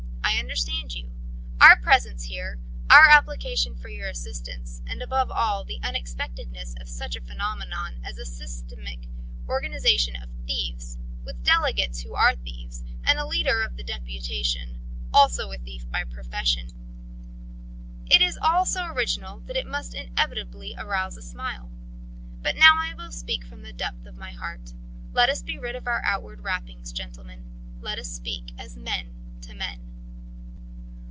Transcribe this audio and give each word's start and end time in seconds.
I 0.23 0.43
understand 0.53 0.95
you. 0.95 1.09
Our 1.61 1.77
presence 1.79 2.23
here, 2.23 2.59
our 2.89 3.07
application 3.09 3.73
for 3.75 3.89
your 3.89 4.09
assistance, 4.09 4.81
and 4.85 5.01
above 5.01 5.31
all 5.31 5.63
the 5.63 5.79
unexpectedness 5.83 6.75
of 6.81 6.89
such 6.89 7.15
a 7.15 7.21
phenomenon 7.21 8.01
as 8.03 8.17
a 8.17 8.25
systematic 8.25 9.05
organisation 9.47 10.15
of 10.17 10.29
thieves, 10.45 10.97
with 11.23 11.41
delegates 11.43 12.01
who 12.01 12.15
are 12.15 12.35
thieves, 12.35 12.83
and 13.05 13.17
a 13.17 13.25
leader 13.25 13.61
of 13.61 13.77
the 13.77 13.83
deputation, 13.83 14.79
also 15.13 15.51
a 15.51 15.57
thief 15.57 15.89
by 15.89 16.03
profession 16.03 16.67
it 18.09 18.21
is 18.21 18.37
all 18.41 18.65
so 18.65 18.87
original 18.87 19.39
that 19.45 19.55
it 19.55 19.67
must 19.67 19.93
inevitably 19.93 20.75
arouse 20.77 21.15
a 21.15 21.21
smile. 21.21 21.69
But 22.41 22.57
now 22.57 22.73
I 22.77 22.93
will 22.95 23.11
speak 23.11 23.45
from 23.45 23.61
the 23.61 23.73
depth 23.73 24.05
of 24.05 24.17
my 24.17 24.31
heart. 24.31 24.73
Let 25.13 25.29
us 25.29 25.43
be 25.43 25.57
rid 25.59 25.75
of 25.77 25.87
our 25.87 26.01
outward 26.03 26.41
wrappings, 26.41 26.91
gentlemen, 26.91 27.45
let 27.79 27.99
us 27.99 28.09
speak 28.11 28.51
as 28.57 28.75
men 28.75 29.15
to 29.41 29.53
men. 29.53 29.87